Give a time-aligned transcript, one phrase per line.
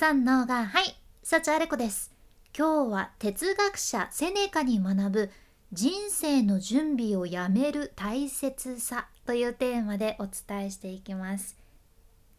[0.00, 0.96] 三のがはい。
[1.24, 2.12] 幸あれ子です。
[2.56, 5.30] 今日は哲学者セネカに学ぶ
[5.72, 11.56] 人生の準備をやめる大切さというテーマでお伝えしていきます。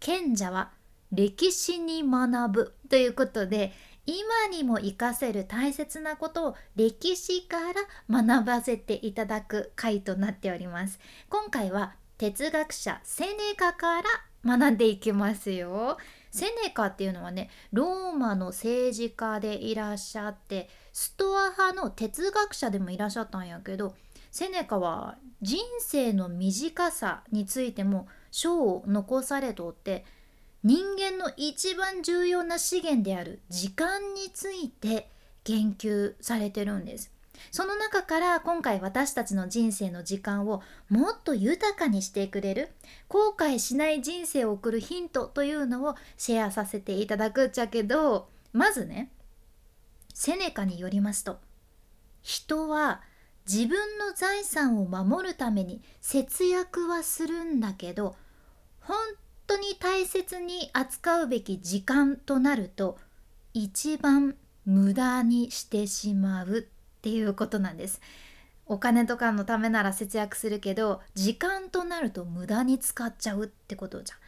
[0.00, 0.70] 賢者は
[1.12, 3.74] 歴史に学ぶということで
[4.06, 7.58] 今にも活かせる大切なことを歴史か
[8.08, 10.98] ら学ばせていただく回となっております。
[11.28, 14.04] 今回は哲学者セネカから
[14.42, 15.98] 学んでいきますよ。
[16.32, 23.94] セネカっていうのはねローマの政治家でいらっしゃってストア派の哲学者でもいらっしゃったんやけど
[24.30, 30.06] セネカは人生の短さについても書を残されとって
[30.64, 35.10] 人間の一番重要な資源である時間について
[35.44, 37.12] 研究されてるんです。
[37.50, 42.70] その中から今回私たちの人生の時間をもっと豊かにしてくれる
[43.08, 49.10] 後悔しない人生を送るヒントというのをシェアさせていただくっちゃけどまずね
[50.14, 51.38] セネカによりますと
[52.22, 53.00] 人は
[53.50, 58.14] 自分の財産を守るために節約はするんだけど
[58.80, 58.96] 本
[59.46, 62.98] 当に大切に扱うべき時間となると
[63.52, 66.68] 一番無駄にしてしまう。
[67.02, 68.00] っていうことなんです。
[68.66, 74.18] お金とかのためなら節約するけど時間となると無駄に使っちゃうってことじゃん。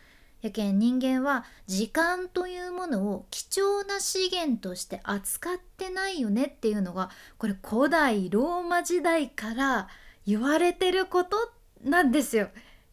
[0.43, 9.89] やけん人間は時間というものを貴重な資源として扱ってないよねっていうのがこれ古代ローマ時代から
[10.27, 11.37] 言われてること
[11.85, 12.49] なんですよ。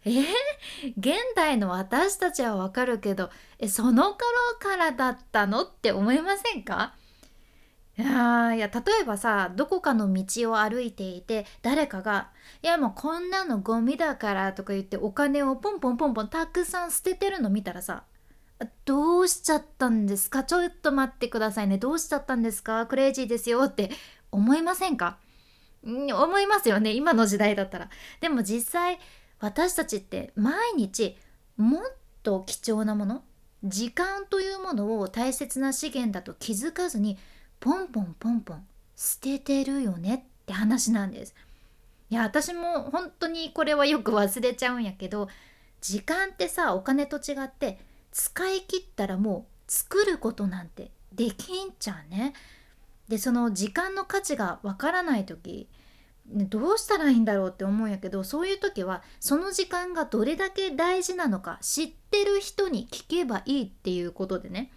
[0.06, 0.12] え？
[0.12, 0.24] ー、
[0.96, 4.20] 現代の私たちはわかるけどえその頃
[4.60, 6.94] からだったのって思いませんか？
[8.02, 12.30] やいや例えばさどこかの道を歩いていて誰かが
[12.64, 18.04] 「いやもうこんなのゴミだから」とか言ってお金をポンポンポンポンたくさん捨ててるの見たらさ
[18.86, 20.44] 「どうしちゃったんですか？
[20.44, 21.78] ちょっと待ってくださいね。
[21.78, 22.86] どうしちゃったんですか？
[22.86, 23.90] クレイジーですよ」って
[24.32, 25.18] 思いませんか？
[25.84, 26.92] 思いますよね。
[26.92, 27.90] 今の時代だったら。
[28.20, 29.00] でも実際
[29.40, 31.18] 私たちって毎日
[31.58, 31.84] もっ
[32.22, 33.24] と貴重なもの
[33.64, 37.18] 時間というものを大切な資源だと気づかずに
[37.62, 41.34] ポンポンポンポン捨ててるよねって話なんです。
[42.10, 45.30] いや私も本当にこれはよく忘れちゃうんやけど
[45.80, 47.80] 時間ってさお金と違って
[48.12, 52.34] 使い切ったらもう作ることなんてできんちゃうね？
[53.08, 55.70] でその時間の価値がわからない時
[56.28, 64.72] どうしたらいいんだろうって思うんやけどそういう時はその時間がどれだけ大事なのか知ってる人に聞けばいいっていうことでね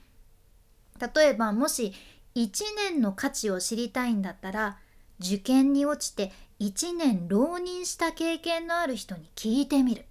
[1.14, 1.92] 例えばもし
[2.36, 4.78] 1年の価値を知りたいんだったら
[5.20, 10.04] 受験に落ちて1年浪人した経験のある人に聞いてみる。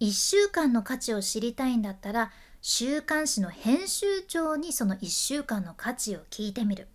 [0.00, 6.88] 1週間の価値を知りたいんだったら週刊誌の編集長にその1週間の価値を聞いてみる。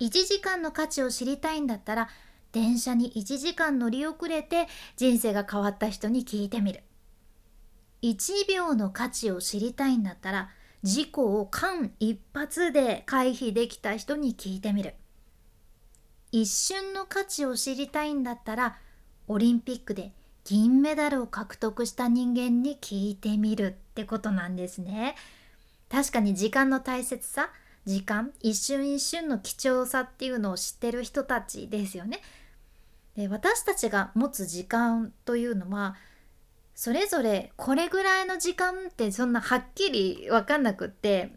[0.00, 2.08] 1時間の価値を知りたいんだったら
[2.52, 6.82] 電車に1時間乗り遅れて人生が変わった人に聞いてみる。
[8.02, 10.50] 1秒の価値を知りたいんだったら
[10.86, 14.94] 事故を間一髪で回避できた人に聞いてみる。
[16.30, 18.78] 一瞬の価値を知りたいんだったら
[19.26, 20.12] オリンピックで
[20.44, 25.16] 銀メダルを獲得した人間に聞いてみるってことなんですね。
[25.90, 27.50] 確かに時間の大切さ
[27.84, 32.20] 時間一瞬一瞬の貴重さっていうのを知ってる人たちですよね。
[33.16, 35.96] で私たちが持つ時間というのは
[36.76, 41.32] それぞれこれぐらいの時間ってそんなはっきり分かんなくって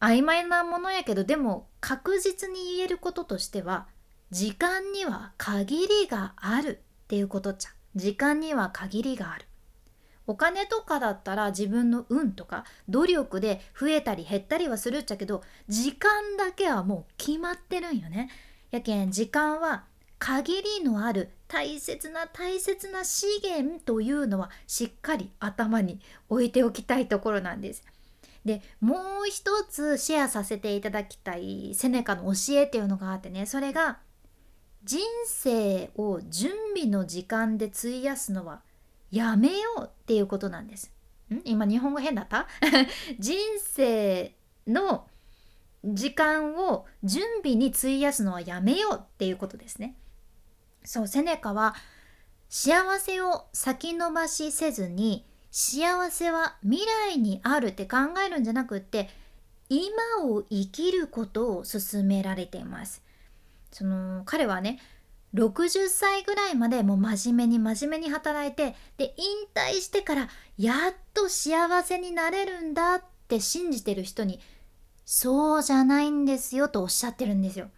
[0.00, 3.86] 曖昧なものやけどでも確実に言えることとしては
[4.32, 9.46] 時間には限りがあるっていうことじゃ時間には限りがある。
[10.26, 18.30] お金とかだったら自分の運とか努力で増えたり減ったりはするっちゃけど時間だけはもう決まってるんよね。
[18.70, 19.84] やけん時間は
[20.20, 25.98] 限りのある大切な大切な資源というのはしっかり頭に
[26.28, 27.82] 置いておきたいところなんです。
[28.44, 28.96] でも
[29.26, 33.98] う一つシェアさせていただきたいセネカの教えっていうのがあってねそれが
[34.84, 38.62] 人生を準備の時間で費やすのは
[39.10, 40.92] やめようっていうことなんです。
[41.30, 41.40] ん？
[41.44, 42.46] 今日本語変だった？
[43.18, 44.34] 人生
[44.66, 45.06] の
[45.82, 49.96] 時間を準備に費やすのはやめようっていうことですね。
[50.84, 51.74] そうセネカは
[52.48, 59.08] 幸せを先延ばしせずに幸せは未来にあるって考えるんじゃなくって
[59.68, 63.02] 今を生きることを勧められています。
[63.70, 64.80] その彼はね
[65.34, 70.28] 60歳ぐらいまでもう真面目に真面目に働いてで引退してから
[70.58, 74.40] やっと幸せになれるんだって信じてる人に
[75.04, 77.68] そうじゃないんですよとおっしゃってるんですよ。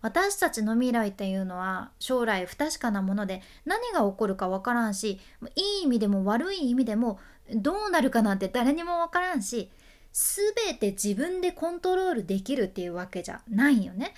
[0.00, 5.20] 私たちの未来っていうのは将来不確かなもので何が起こるか分からんし
[5.56, 7.18] いい意味でも悪い意味でも
[7.54, 9.70] どうなるかなんて誰にも分からんし
[10.12, 14.14] 全て自分でコントロールできるっていうわけじゃないよね。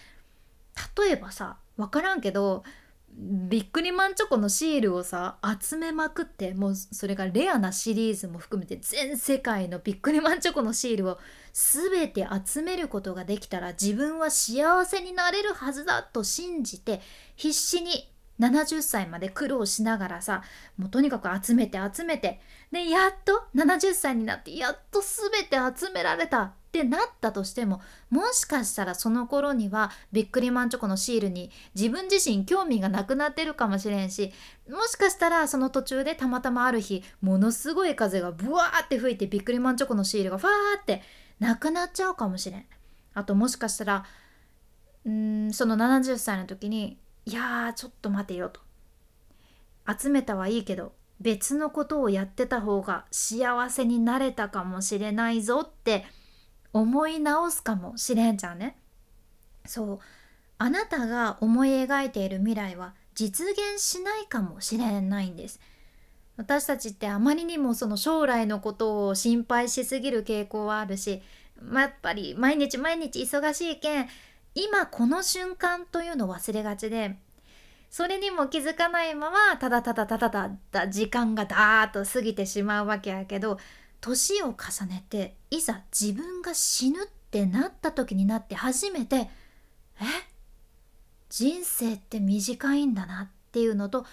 [0.97, 2.62] 例えばさ分からんけど
[3.12, 11.18] ビックリマンチョコのシールをさ集めまくってもうそれがレアなシリーズも含めて全世界のビックリマンチョコのシールを
[11.52, 17.00] 全て集めることができたら自分は幸せになれるはずだと信じて
[17.34, 20.42] 必死に70歳まで苦労しながらさ
[20.78, 22.40] もうとにかく集めて集めて
[22.72, 27.81] でやっと70歳になってやっと全て集められたってなったとしても
[28.11, 34.32] もしかしたらその頃にはビックリマンチョコのシールに自分自身興味がなくなってるかもしれんし
[34.70, 41.02] もしかしたらその途中でたまたまある日ものすごい風がブワーって吹いてビックリマンチョコのシールがファーって
[41.40, 42.67] なくなっちゃうかもしれん。
[43.14, 44.05] あともしかしたら
[45.05, 48.61] うんその70歳の時にいやちょっと待てよと
[49.99, 56.05] 集めたはいいけど別のことをやってた方が幸せになれたかもしれないぞって
[56.72, 58.76] 思い直すかもしれんじゃんね。
[59.67, 59.99] そう。
[60.58, 65.61] あなたが思い描いている未来は実現しないかもしれないんです。
[66.37, 71.20] 私たちってあまりにもその将来のことを心配しすぎる傾向はあるし、
[71.61, 74.08] まあ、やっぱり毎日毎日忙しいけん
[74.55, 77.19] 今この瞬間というのを忘れがちで
[77.90, 83.58] それにも気づかないままただただただただ時間がダーッと過ぎてしまうわけやけど
[84.00, 89.28] 年を重ねていざ自分が死ぬってなった時になって初めてえ
[91.28, 94.06] 人生って短いんだなっていうのと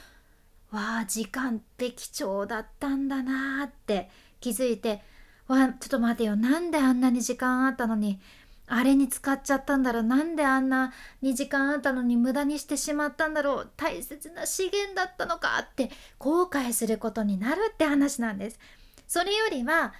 [0.72, 4.10] わあ時間って貴重だったんだなって
[4.40, 5.02] 気づいて
[5.48, 8.20] わあちょっと待てよなんであんなに時間あったのに
[8.68, 18.60] あれに使っちゃったんだろうなんであんなに時間あったのに無駄にしてしまったんだろう大切な資源だったのかって後悔することになるって話なんです。
[19.08, 19.94] それよりは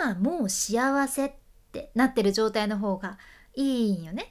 [0.00, 1.32] 今もう幸せっ
[1.72, 3.18] てなってる状態の方が
[3.54, 4.30] いいんよね。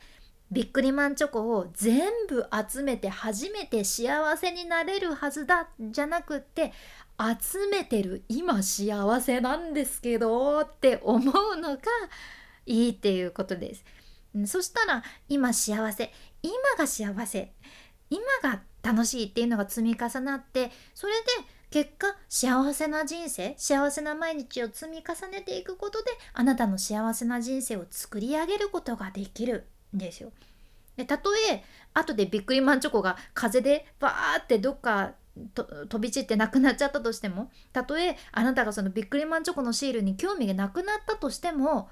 [0.49, 6.71] ビックリマンチョコを全部集めて初めて幸せになれるはずだじゃなくって
[7.19, 11.81] 集めてる今幸せなんですけどって思うのが
[12.67, 13.83] いいっていうことです。
[14.45, 16.11] そしたら今幸せ
[16.43, 17.53] 今が幸せ
[18.09, 21.19] 今が楽しいっていうのが積み重なってそれで
[21.69, 29.65] 結果幸せな人生幸せな毎日を積み重ねていくことであなたの幸せな人生を作り上げることができる
[29.95, 30.31] んですよ。
[30.95, 35.13] でたとえ後でビックリマンチョコが風でバーってどっか
[35.55, 41.89] 飛び散ってなくなっちゃったとしてもたとえあなたがそのビックリマンチョコのシールに興味がなくなったとしても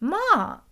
[0.00, 0.62] まあ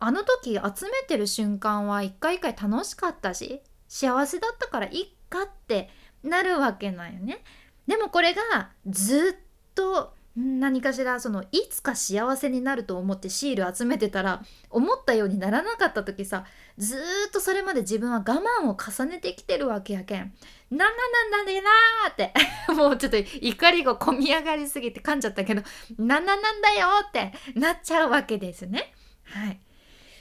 [0.00, 5.88] あの時集めてる瞬間は一回一回楽しかったし幸せだったからいっかって
[6.22, 7.42] なるわけなんよね。
[7.86, 9.44] でもこれがずっ
[9.74, 16.44] と何かしらそのいつか幸せになると思ってシール集めてたら思ったようにならなかった時さ
[16.76, 16.96] ず
[17.28, 20.32] っとそれまで自分は我慢を重ねてきてるわけやけん。
[20.70, 22.32] なんなんなんでなーって
[22.74, 25.62] もうちょっと怒りがこみ上がりすぎて噛んじゃったけど
[25.98, 28.92] なんなんなんだよってなっちゃうわけですね。
[29.24, 29.60] はい。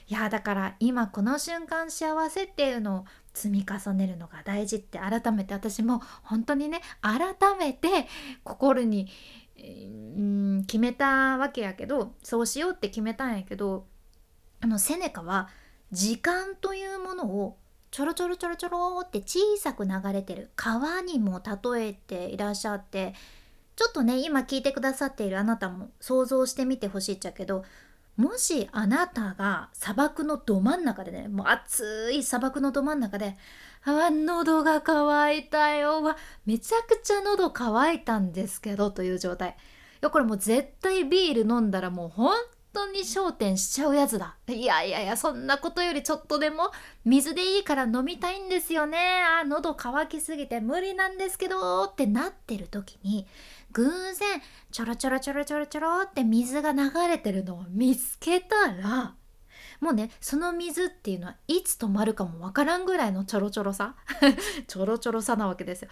[0.10, 8.08] いやだから今この瞬間幸せっていうのを積み重ねるのが大事って改めて私も本当にね改めて
[8.43, 9.08] 心に、
[9.63, 13.86] うん決めたわけやけどそうしようって決めたんやけど
[14.62, 15.50] あのセネカは
[15.91, 17.58] 時間というものを
[17.91, 20.50] ちょろちょろちょろちょろって小さく流れてる。
[20.55, 23.13] 川にも例えていらっしゃって
[23.75, 27.63] ちょっとね今聞いてくださっているあなたも想像してみてほしいっちゃけど
[28.17, 33.36] もしあなたが砂漠のど真ん中でねもう暑い砂漠のど真ん中で
[33.86, 36.02] 「あ喉が渇いたよ。
[36.04, 39.50] わめちゃくちゃ喉乾いたんですけど」という状態。
[39.50, 39.54] い
[40.02, 42.36] やこれもう絶対ビール飲んだらもう本
[42.74, 44.36] 当に焦点しちゃうやつだ。
[44.48, 46.72] いやいやいやそんなことよりちょっとでも
[47.06, 49.22] 水でいいから飲みたいんですよね。
[49.22, 53.28] あ喉乾きすぎて無理なんですけどってなってる時に
[53.72, 59.16] 偶然ちょろちょろちょろちょろちょろって水が流れてるのを見つけたら
[59.84, 63.96] もうねその水っていうのはいつ止まるかもわからんぐらいのちょろちょろさ。
[64.66, 65.90] ちょろちょろさなわけですよ。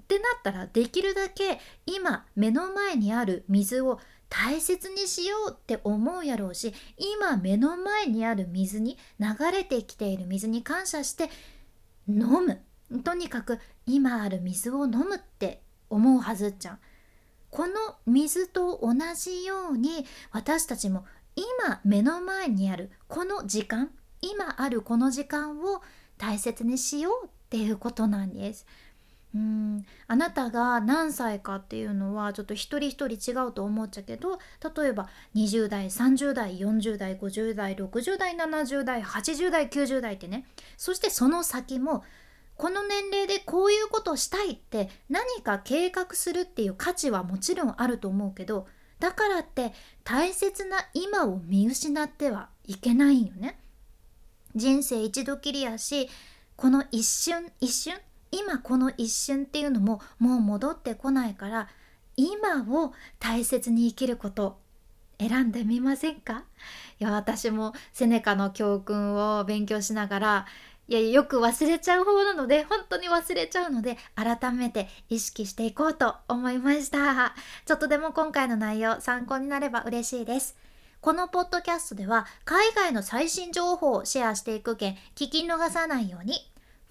[0.00, 4.00] ってなったらできるだけ今目の前にある水を
[4.30, 11.28] 大切にしようって思うやろうし今目の前にある水に流れてきている水に感謝して
[12.08, 12.62] 飲む。
[13.04, 16.78] とにかく今ある水を飲むって思うはずっちゃん。
[17.50, 17.74] この
[18.06, 21.04] 水と同じように私たちも
[21.36, 25.82] 今目の前にあるこの時間今あるこの時間を
[26.18, 28.66] 大切にしようっていうことなんです。
[29.34, 34.38] うんあなたが何歳かっていうのはちょっと一人一人違うと思っちゃうけど
[34.76, 40.44] 例えば20代30代40代50代60代70代80代90代ってね
[40.76, 42.04] そしてその先も
[42.56, 48.66] この年齢でこういうことをしたいって何か計画するっていう価値はもちろんあると思うけど
[49.02, 49.72] だからって
[50.04, 53.58] 大切な今を見失ってはいけないよね。
[54.54, 56.08] 人生一度きりやし
[56.54, 57.96] この一瞬一瞬
[58.30, 61.68] 今この一瞬っていうのももう戻ってこないから
[62.16, 64.60] 今を大切に生きること
[65.18, 66.44] 選んでみませんか？
[67.00, 70.46] いや私もセネカの教訓を勉強しながら
[70.92, 77.34] いやよく忘れちゃう方なので本当に忘れちゃうので改めて意識していこうと思いました
[77.64, 80.54] ちょっとでも今回の内容参考になれば嬉しいです
[81.00, 86.34] このポッドキャストでは海外の最新情報をシェアしていく件聞き逃さないように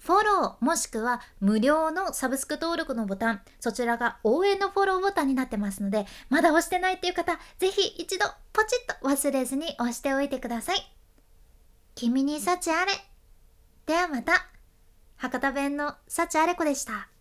[0.00, 10.78] フォローもしくは無料のサブスク登録のボタン、そちらが応援のフォローボタンになってますので、まだ押してないっていう方、ぜひ一度ポチッと忘れずに押しておいてください。
[11.94, 13.11] 君に幸あれ。
[13.86, 14.48] ではまた。
[15.16, 17.11] 博多弁の幸あれ子でした。